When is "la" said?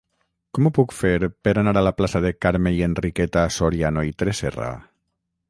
1.89-1.91